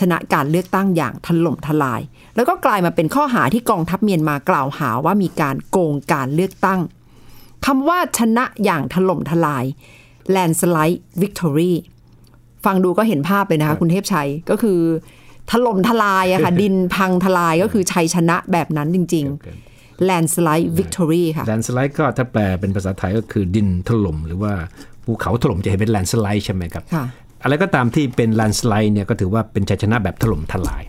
[0.00, 2.00] ชนะการเลือกตั้งอย่างถล่มทลาย
[2.36, 6.80] แล้วก็กลายมาเป็นข้อหาที่กองทัพเมียนมากล่าวหาว่ามีการโกงการเลือกตั้ง
[7.66, 9.64] คำว่าชนะอย่างถล่มทลาย
[10.34, 11.72] landslide victory
[12.64, 14.78] ฟังดูก็เห็นภาพเลยนะคะคุณเทพชัยก็คือ
[15.50, 19.24] ถล่มทลายอะค่ะ ดินพังทลายก็คือชัยชนะแบบนั้นจริง
[19.66, 24.52] ๆ landslide victory ค่ะแลนสไลด์ก็ถ้าแปลเป็นภาษาไทยก็คือดินถล่มหรือว่า
[25.04, 27.04] ภูเขาถล่มจะเห็นเป็นแลนสไลด์ใช่ไหมครับค่ะ
[27.42, 30.82] อะไรก็ตามที่เป็นแลนสไลด์เนี่ยก็ถือว่าเป็นชัยชนะแบบถล่มทลาย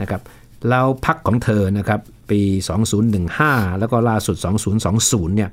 [0.00, 0.20] นะครับ
[0.68, 2.40] แล้วพักของเธอนะครับปี
[3.10, 4.36] 2015 แล้วก็ล่าสุด
[4.86, 5.50] 2020 เนี่ย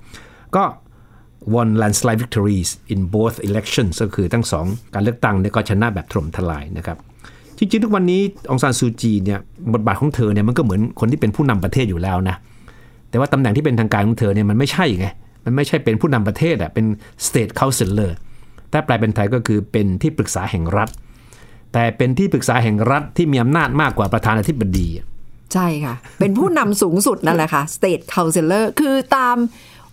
[0.56, 0.64] ก็
[1.54, 6.98] won landslide victories in both elections ก็คือทั้งสองการเลือกตั้งเนี่ยก็ชนะแบบถล่มทลายนะครับ
[7.58, 9.40] จริงๆ ทุกวันนี้องซานซูจีเนี่ย
[9.74, 12.36] บทบาทของเธอเนี่ยมันก็เหมือนคนที่เป็นผู้นำประเทศอยู่แล้วนะ
[13.10, 15.08] แต่ว่าตำแหน่งที่เป็นทางการของเธอเนี่ยมันไม่ใช่ไง
[15.46, 16.86] มันไม่ใช่เป็นผู้นำประเทศอะเป็น
[17.28, 18.12] state councilor
[18.70, 20.90] แต่แปลเป็นไทยก็คือเป็นที่ปรึกษาแห่งรัฐ
[21.78, 24.88] แต่เป็นที่ปรึกษาแห่งรัฐที่มีอำนาจมากกว่าประธานาธิบดี
[25.54, 29.38] ใช่ค่ะ เป็นผู้นำสูงสุดนั่นแหละค่ะ state councilor คือตาม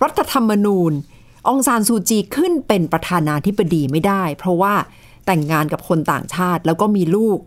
[0.02, 0.92] รัฐธรรมนูญ
[1.48, 4.74] องซานซูจีขึ้นเป็นประธานาธิบดีไม่ได้ เพราะว่า
[5.26, 7.38] แต่งงานกับคนต่างชาติแล้วก็มีลูก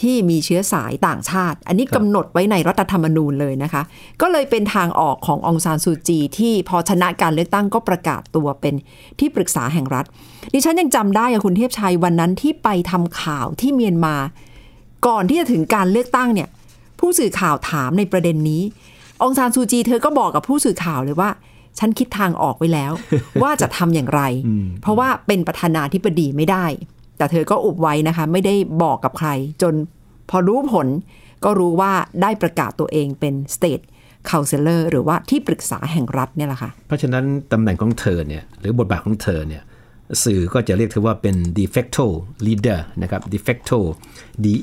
[0.00, 3.82] ที่มีเชื้อสายต่างชาติ อันนี้กำหนดไว้ในรัฐธรรมนูญเลยนะคะ
[4.20, 8.74] ก็เลยเป็นทางออกขององซานซูจีที่พอชนะการเลือกตั้งก็ประกาศตัวเป็น
[9.18, 10.04] ที่ปรึกษาแห่งรัฐ
[10.52, 14.16] ดิฉันยังจำได้กับคุณเทพชัยวันนั้นที่ไปทำข่าวที่เมียนมา
[15.06, 16.48] ก่อนที่จะถึงการเลือกตั้งเนี่ย
[17.00, 18.62] ผู้สื่อข่าวถามในประเด็นนี้
[19.22, 21.30] องซานซูจีเธอก็บอกกับผู้สื่อข่าวเลยว่า
[21.78, 22.92] ฉันคิดทางออกไว้แล้ว
[23.42, 24.22] ว่าจะทำอย่างไร
[24.82, 26.66] เพราะว่าเป็นประธานาธิบดีไม่ได้
[27.16, 29.28] แต่เธอก็อุบไว้นะคะ ไม่ได้บอกกับใคร
[29.62, 29.74] จน
[30.30, 30.88] พอรู้ผล
[31.44, 33.84] ก็รู้ว่าได้ประกาศตัวเองเป็น state
[34.30, 39.62] counselor หรือว่าที่ปรึกษาแห่งรัฐเนี่ยแหละค่ะ เพราะฉะนั้นตำแหน่งของเธอเนี่ยหรือบทบาทของเธอเนี่ย
[40.24, 42.06] สื่อก็จะเรียกเธอว่าเป็น de facto
[42.46, 43.78] leader นะครับ de facto
[44.44, 44.54] de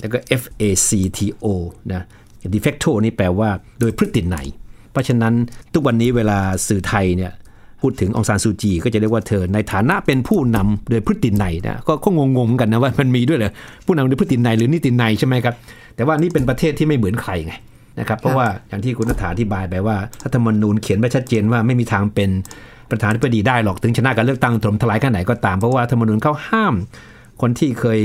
[0.00, 1.46] แล้วก็ f a c t o
[1.92, 2.02] นะ
[2.54, 4.38] de facto นี่แปลว่าโดยพฤติไหน
[4.92, 5.34] เพราะฉะนั้น
[5.72, 7.32] ทุกวันนี้เวลาสื่อไทยเนี่ย
[7.80, 13.52] พูดถึงองซานซูจี ก็จะเรียกว่าเธอในฐานะเป็นผู้นำโดยพฤติไหนนะก็ก็งงๆกันนะว่ามันมีด้วยเหรอ
[13.86, 15.54] ผู้นำโดยพฤติไหนหรือนิติไหนใช่ไหมครับ
[15.96, 17.52] แต่ว่านี่เป็นประเทศที่ไม่เหมือนใครไง
[18.00, 22.30] นะครับเพราะว่าอย่างที่คุณนัฐาอธิบายไปว่ารัฐธรรมนูญเขียนไว้ชัดเจนว่าไม่มีทางเป็น
[22.90, 26.74] ประธานาธิบดีได้หรอกถึงชนะการเลือกตั้งถล่มทลายแค่ไหนก็ตามเพราะว่ารัฐธรรมนูญเขาห้าม
[27.40, 27.98] คนที่เคย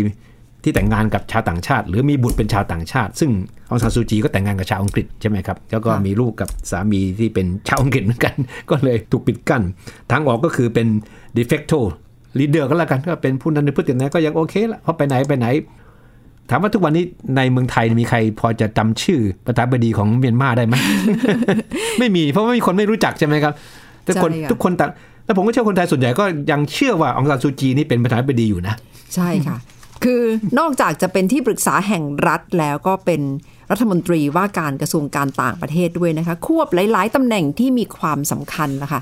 [0.64, 3.32] ที่แต่งงานกับชาวต่างชาติ หรือมีบุตรเป็นชาวต่างชาติ ซึ่ง
[3.72, 8.36] องซานซูจีก็แต่งงานกับชาวอังกฤษใช่ไหมครับแล้วก็ค่ะมีลูกกับสามีที่เป็นชาวอังกฤษเหมือนกัน
[8.70, 9.62] ก็เลยถูกปิดกั้น
[10.12, 10.88] ทางออกก็คือเป็น
[11.38, 11.80] de facto
[12.40, 15.48] leader ก็แล้วกันก็เป็นผู้นำในพฤติกรรมก็ยังโอเคละเพราะไปไหนไปไหน
[16.50, 17.06] ถามว่าทุกวันนี้
[17.38, 20.76] ในเมืองไทยมีใครพอจะจำชื่อประธานาธิบดีของเมียนมาได้ไหม
[22.00, 23.54] ไม่มีเพราะว่ามีคนไม่รู้จักใช่ไหมครับ
[24.04, 24.90] แต่คนใช่ค่ะทุกคนต่าง
[25.26, 28.76] แล้วผมก็เชื่อคนไทยส่วนใหญ่ก็ยังเชื่อว่าองซานซูจีนี่เป็นประธานาธิบดีอยู่นะ
[29.16, 29.58] ใช่ค่ะ
[30.04, 30.22] คือ
[30.60, 33.22] นอกจากจะเป็นที่ปรึกษาแห่งรัฐแล้วก็เป็น
[33.72, 39.02] รัฐมนตรีว่าการกระทรวงการต่างประเทศด้วยนะคะ ควบหลาย ๆตำแหน่งที่มีความสำคัญละคะ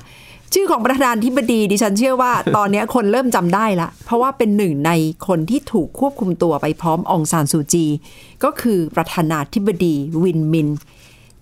[0.52, 4.92] ชื่อของประธานธิบดีดิฉันเชื่อว่าตอนนี้คนเริ่มจำได้ละ เพราะว่าเป็นหนึ่งใน
[5.28, 7.86] คนที่ถูกควบคุมตัวไปพร้อมองซานซูจี
[8.44, 10.68] ก็คือประธานาธิบดีวินมิน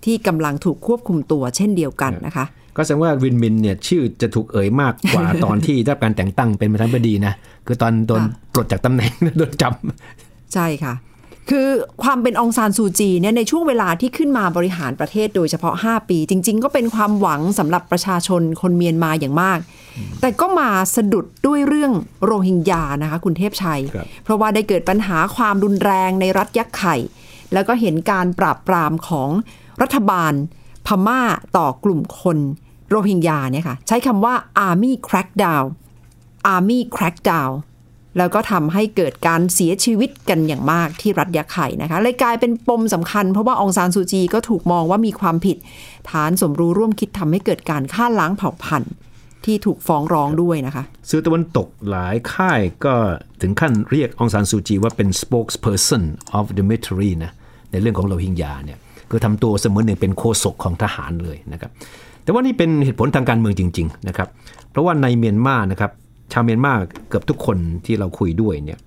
[0.04, 2.44] ที่กำลังถูกควบคุมตัวเช่นเดียวกันนะคะ
[2.76, 7.34] ก็แสดงว่าวินมินเนี่ยชื่อจะถูกเอ่ยมากกว่าตอนที่ได้รับการแต่งตั้งเป็นประธานาธิบดีนะ
[7.66, 9.72] คือตอนโดนค่ะปลดจากตำแหน่งโดนจับ
[10.54, 10.94] ใช่ค่ะ
[11.50, 11.68] คือ
[12.02, 19.58] ความเป็นองซานซูจีเนี่ยในช่วงเวลาที่ขึ้นมาบริหารประเทศโดยเฉพาะ 5 ปี จริง ๆ ก็เป็นความหวังสำหรับประชาชนคนเมียนมาอย่างมาก
[20.20, 21.92] แต่ก็มาสะดุดด้วยเรื่อง
[22.24, 26.96] โรฮิงญานะคะ คุณเทพชัยครับเพราะว่าได้เกิดปัญหาความรุนแรงในรัฐยักษ์ไข่
[27.52, 29.28] แล้วก็เห็นการปราบปรามของ
[29.82, 30.59] รัฐบาลพ
[31.06, 31.20] ม่า
[31.56, 32.38] ต่อกลุ่มคน
[32.88, 34.34] โรฮิงญาเนี่ยค่ะ ใช้คำว่า
[34.68, 35.66] army crackdown
[36.54, 37.52] army crackdown
[38.18, 45.56] แล้วก็ทำให้เกิดการเสียชีวิตกันอย่างมากที่รัฐยะไข่นะคะเลยกลายเป็นปมสำคัญเพราะว่าองซานซูจีก็ถูกมองว่ามีความผิด
[46.10, 48.92] ฐานสมรู้ร่วมคิดทำให้เกิดการฆ่าล้างเผ่าพันธุ์
[49.44, 52.94] ที่ถูกฟ้องร้องด้วยนะคะสื่อตะวันตกหลายค่ายก็
[53.40, 56.04] ถึงขั้นเรียกองซานซูจีว่าเป็น spokesperson
[56.38, 57.32] of the military นะ
[57.70, 58.78] ในเรื่องของโรฮิงญาเนี่ย
[59.10, 61.70] คือทำตัวเสมือนหนึ่งเป็นโฆษกของทหารเลยนะครับ
[62.22, 64.28] แต่ว่านี่เป็นเหตุผลทางการเมืองจริงๆนะครับ
[64.70, 65.90] เพราะว่าในเมียนมานะครับ
[66.32, 66.72] ชาวเมียนมา
[67.08, 68.78] เกือบทุกคนที่เราคุยด้วยเนี่ย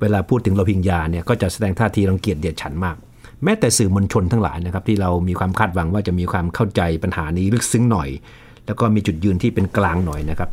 [0.00, 2.96] เวลาพูดถึงโรฮิงญาเนี่ยก็จะแสดงท่าทีรังเกียจเดียดฉันมาก
[3.44, 8.08] แม้แต่สื่อมวลชนทั้งหลายนะครับที่เรามีความคาดหวังว่าจะมีความเข้าใจปัญหานี้ลึกซึ้งหน่อย
[8.66, 10.50] แล้วก็มีจุดยืนที่เป็นกลางหน่อยนะครับ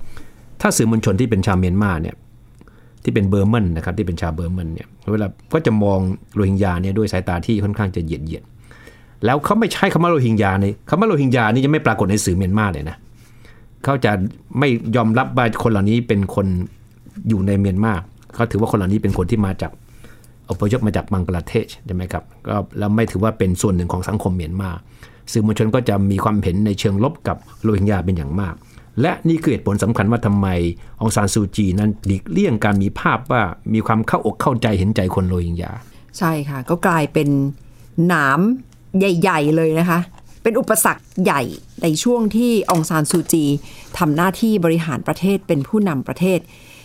[0.61, 2.15] ถ้าสื่อมวลชนที่เป็นชาวเมียนมาเนี่ย
[3.03, 5.99] ที่เป็นเบอร์มันนะครับที่เป็นชาวเบอร์มันเนี่ยเวลาก็จะมอง
[6.35, 8.43] โรฮิงญาเนี่ยด้วยสายตาที่ค่อนข้างจะเหยียดเหยียด
[9.25, 12.97] แล้วเขาไม่ใช้คำว่าโรฮิงญาในคำว่าโรฮิงญานี่จะไม่ปรากฏในสื่อเมียนมาเลยนะ
[13.83, 14.11] เขาจะ
[14.59, 16.47] ไม่ยอมรับว่าคนเหล่านี้เป็นคน
[17.29, 17.93] อยู่ในเมียนมา
[18.33, 19.71] เขาถือว่าคนเหล่านี้เป็นคนที่มาจาก
[20.49, 24.69] อพยพมาจากบังกลาเทศใช่ไหมครับก็แล้วไม่ถือว่าเป็นส่วนหนึ่งของสังคมเมียนมา
[25.31, 28.55] สื่อมวลชนก็จะมีความเห็นในเชิงลบกับโรฮิงญาเป็นอย่างมาก
[29.01, 30.47] และนี่คือเหตุผลสำคัญว่าทำไม
[31.01, 33.41] องซานซูจีนั้นหลีกเลี่ยงการมีภาพว่า
[33.73, 35.71] มีความเข้าอกเข้าใจเห็นใจคนโรฮิงญา
[36.17, 37.29] ใช่ค่ะ ก็กลายเป็น
[38.07, 38.39] หนาม
[38.99, 39.99] ใหญ่ ๆ เลยนะคะ
[40.43, 41.41] เป็นอุปสรรคใหญ่
[41.83, 43.45] ในช่วงที่องซานซูจี
[43.97, 46.39] ทำหน้าที่บริหารประเทศเป็นผู้นำประเทศ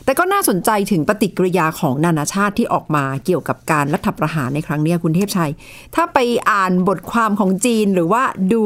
[0.04, 5.52] แต่ก็น่าสนใจถึงปฏิกิริยาของนานาชาติที่ออกมาเกี่ยวกับการรัฐประหารในครั้งนี้คุณเทพชัย
[5.94, 6.18] ถ้าไป
[6.50, 8.62] อ่านบทความของจีนหรือว่าดู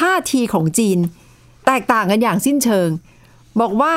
[0.00, 0.98] ท่าทีของจีน
[1.66, 2.88] แตกต่างกันอย่างสิ้นเชิง
[3.60, 3.94] บอกว่า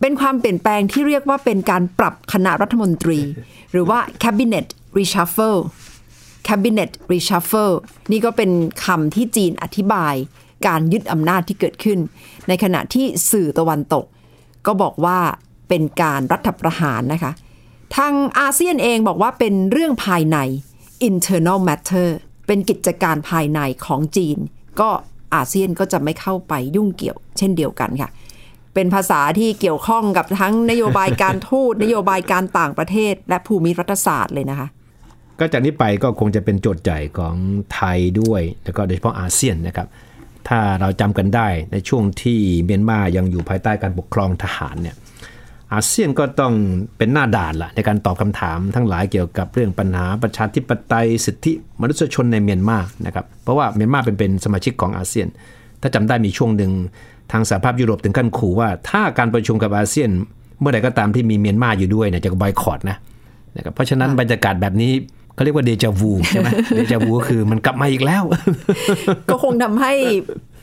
[0.00, 3.18] เป็นความเปลี่ยนแปลงที่เรียกว่าเป็นการปรับคณะรัฐมนตรี
[3.72, 4.66] หรือว่า cabinet
[4.98, 5.60] reshuffle
[6.48, 7.74] cabinet reshuffle
[8.12, 8.50] นี่ก็เป็น
[8.84, 10.14] คำที่จีนอธิบาย
[10.66, 11.98] การยึดอำนาจที่เกิดขึ้น
[12.48, 14.04] ในขณะที่สื่อตะวันตก
[14.66, 15.18] ก็บอกว่า
[15.68, 17.32] เป็นการรัฐประหารนะคะ
[17.96, 20.38] ทางอาเซียนเองบอกว่าเป็นเรื่องภายใน
[21.08, 22.08] internal matter
[22.46, 24.38] เป็นกิจการภายในของจีน
[24.80, 24.88] ก็
[25.34, 28.10] อาเซียนก็จะไม่เข้าไปยุ่งเกี่ยว เช่นเดียวกันค่ะ
[28.74, 34.68] เป็นภาษาที่เกี่ยวข้องกับทั้งนโยบายการทูตนโยบายการต่างประเทศ และภูมิรัฐศาสตร์เลยนะคะ
[35.38, 37.34] ก็จากนี้ไปก็คงจะเป็นโจทย์ใหญ่ของ
[37.74, 39.88] ไทยด้วย แล้วก็โดยเฉพาะอาเซียนนะครับ
[40.48, 44.96] ถ้าเราจำกันได้ในช่วงที่เมียนมายังอยู่ภายใต้การปกครองทหารเนี่ย
[45.72, 46.54] อาเซียนก็ต้อง
[46.98, 55.26] เป็นหน้าด่านละในการตอบคำถามทั้งหลายเกี่ยวกับเรื่องปัญหาประชาธิปไตยสิทธิมนุษยชนในเมียนมานะครับเพราะว่าเมียนมาเป็นเป็นสมาชิกของอาเซียน
[55.80, 56.72] ถ้าจำได้มีช่วงหนึ่ง
[57.32, 60.10] ทางสหภาพยุโรปถึงขั้นขู่ว่า ถ้าการประชุมกับอาเซียน
[60.60, 62.96] เมื่อใดก็ตามที่มีเมียนมาอยู่ด้วยเนี่ยจะบอยคอรดนะ
[63.56, 64.92] นะครับเพราะฉะนั้นบรรยากาศแบบนี้
[65.34, 68.22] เขาเรียกว่าเดจาวูใช่ไหมเดจาวูก็คือมันกลับมาอีกแล้ว
[69.30, 69.92] ก็คงทำให้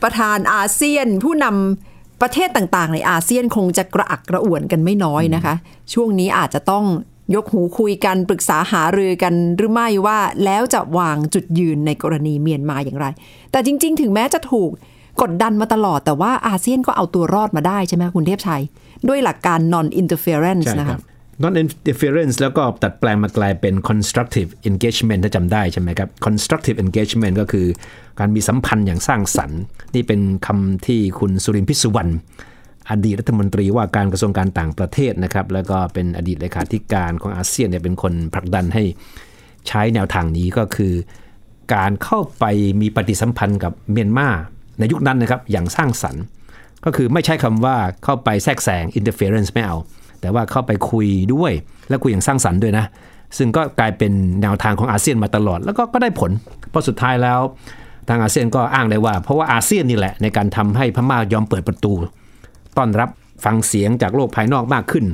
[0.02, 5.54] ประธานอาเซียนผู้นำประเทศต่างๆ ในอาเซียนคงจะกระอักกระอ่วนกันไม่น้อยนะคะ
[5.92, 6.84] ช่วงนี้อาจจะต้อง
[7.34, 13.06] ยกหูคุยกันปรึกษาหารือกันหรือไม่ว่าแล้วจะวางจุดยืนในกรณีเมียนมาอย่างไร
[13.52, 14.70] แต่จริง ๆ ถึงแม้จะถูก
[15.22, 18.62] กดดันมาตลอดแต่ว่าอาเซียนก็เอาตัวรอดมาได้ใช่ไหมคุณเทพชัย
[19.08, 21.00] ด้วยหลักการ non interference ใช่นะครัคะบ
[21.42, 27.66] non interference แล้วก็ตัดแปลงมากลายเป็น constructive engagement ถ้าจำได้ใช่ไหมครับ constructive engagement ก็คือ
[28.18, 29.60] การมีสัมพันธ์อย่างสร้างสรรค์
[29.94, 32.12] นี่เป็นคำที่คุณสุรินทร์พิสุวรรณ
[32.90, 38.84] อดีตรัฐมนตรีว่าการกระทรวงการต่างประเทศนะครับ แล้วก็เป็นอดีตเลขาธิการของอาเซียนเนี่ยเป็นคนผลักดันให้
[39.68, 40.92] ใช้แนวทางนี้ก็คือ
[41.74, 42.44] การเข้าไป
[42.80, 44.28] มีปฏิสัมพันธ์กับเมียนมา
[44.78, 46.22] ในยุคนั้นนะครับอย่างสร้างสรรค์
[46.84, 49.76] ก็คือไม่ใช่คำว่าเข้าไปแทรกแซง interference ไม่เอา
[50.20, 51.52] แต่ว่าเข้าไปคุยด้วย
[51.88, 52.84] และคุยอย่างสร้างสรรค์ด้วยนะ
[53.38, 56.30] ซึ่งก็กลายเป็นแนวทางของอาเซียนมาตลอด แล้วก็ก็ได้ผล
[56.70, 57.40] เพราะสุดท้ายแล้ว
[58.08, 61.92] ทางอาเซียนก็อ้างได้ว่า เพราะว่าอาเซียนนี่แหละในการทำให้พม่ายอมเปิดประตู
[62.76, 63.08] ต้อนรับ
[63.44, 65.04] ฟังเสียงจากโลกภายนอกมากขึ้น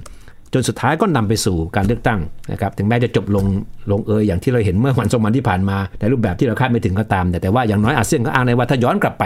[0.53, 2.21] จนสุดท้ายก็นำไปสู่การเลือกตั้ง
[2.53, 3.47] นะครับถึงแม้จะจบลง
[3.91, 9.25] ลงเอยอย่างที่เราเห็นเมื่อวันสองวันที่ผ่านมาในรูปแบบที่เราคาดไม่ถึงก็ตาม แต่แต่ว่าอย่างน้อยอาเซียนก็อ้างได้ว่าถ้าย้อนกลับไป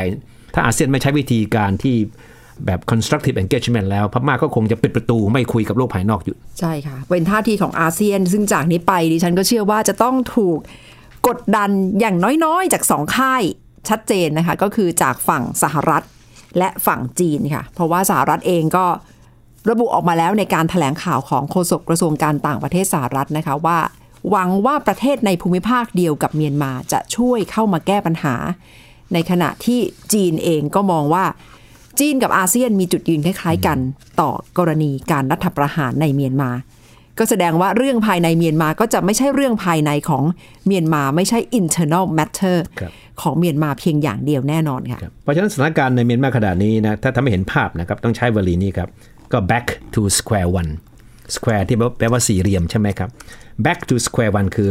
[0.55, 1.97] ถ้าอาเซียนไม่ใช้วิธีการที่
[2.67, 10.59] แบบ constructive engagement แล้วพม่าก็คงจะปิดประตูไม่คุยกับโลกภายนอกอยู่ ใช่ค่ะ เป็นท่าทีของอาเซียน ซึ่งจากนี้ไปดิฉันก็เชื่อว่าจะต้องถูก
[11.29, 11.71] กดดัน
[12.01, 13.43] อย่างน้อยๆ จากสองค่าย
[13.89, 16.03] ชัดเจนนะคะ ก็คือจากฝั่งสหรัฐ
[16.59, 18.87] และฝั่งจีนค่ะ เพราะว่าสหรัฐเองก็
[19.71, 23.79] ระบุออกมาแล้วในการถแถลงข่าวของโฆษกกระทรวงการต่างประเทศสหรัฐนะคะว่า
[24.31, 28.35] หวังว่าประเทศในภูมิภาคเดียวกับเมียนมาจะช่วยเข้ามาแก้ปัญหา
[29.13, 29.81] ในขณะที่
[30.13, 31.25] จีนเองก็มองว่า
[32.01, 33.79] จีนกับอาเซียนมีจุดยืนคล้าย ๆ กัน
[34.21, 36.51] ต่อกรณีการรัฐประหารในเมียนมา
[37.19, 40.25] ก็แสดงว่าเรื่องภายในเมียนมาก็จะไม่ใช่เรื่องภายในของ
[40.67, 48.89] เมียนมาไม่ใช่ internal matter ครับของเมียนมาเพียงอย่างเดียวแน่นอนค่ะเพราะฉะนั้นสถานการณ์ในเมียนมาขณะนี้นะถ้าทำให้เห็นภาพนะครับต้องใช้วลีนี้ครับ
[49.33, 50.71] ก็ back to square one
[51.37, 53.09] square ที่แปลว่าสี่เหลี่ยมใช่ไหมครับ
[53.65, 54.71] back to square one คือ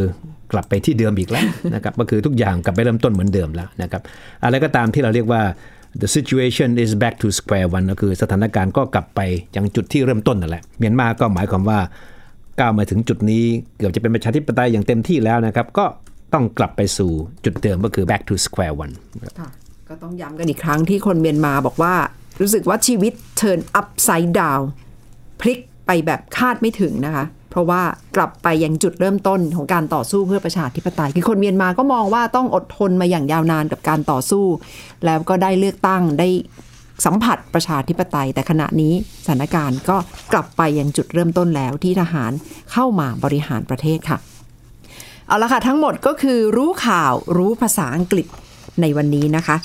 [0.51, 4.01] กลับไปที่เดิมอีกแล้วนะครับก็คือทุกอย่างกลับไปเริ่มต้นเหมือนเดิมแล้วนะครับ
[4.43, 5.41] อะไรก็ตามที่เราเรียกว่า
[6.01, 9.19] the situation is back to square one ก็คือสถานการณ์ก็กลับไป
[9.55, 11.79] ยังจุดที่เริ่มต้นนั่นแหละ เมียนมาก็หมายความว่า
[12.59, 13.43] ก้าวมาถึงจุดนี้
[13.77, 15.85] เกือบจะเป็นประชาธิปไตยอย่างเต็มที่แล้วนะครับ ก็
[16.33, 17.11] ต้องกลับไปสู่
[17.45, 18.93] จุดเดิมก็คือ back to square one
[19.89, 21.93] ก็ต้องย้ำกันอีกครั้งที่คนเมียนมาบอกว่า
[22.41, 24.63] รู้สึกว่าชีวิต turn upside down
[25.41, 27.81] พลิกไปแบบคาดไม่ถึงนะคะ เพราะว่า
[28.15, 34.45] กลับไปยังจุดเริ่มต้นของการต่อสู้เพื่อประชาธิปไตย คือคนเมียนมาก็มองว่าต้องอดทนมาอย่างยาวนานกับการต่อสู้
[35.05, 36.27] แล้วก็ได้เลือกตั้งได้
[37.05, 38.93] สัมผัสประชาธิปไตย แต่ขณะนี้
[39.25, 39.97] สถานการณ์ก็
[40.33, 42.31] กลับไปยังจุดเริ่มต้นแล้วที่ทหาร
[42.71, 44.17] เข้ามาบริหารประเทศค่ะ
[45.27, 48.27] เอาละค่ะทั้งหมดก็คือรู้ข่าวรู้ภาษาอังกฤษ
[48.81, 49.55] ในวันนี้นะคะ